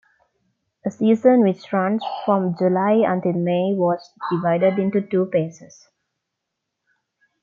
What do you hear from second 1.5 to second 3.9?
runs from July until May,